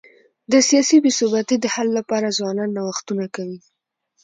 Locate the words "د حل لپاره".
1.59-2.35